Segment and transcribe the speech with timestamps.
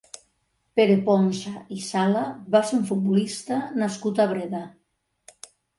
[0.79, 2.25] Pere Ponsa i Sala
[2.57, 4.69] va ser un futbolista nascut a Breda.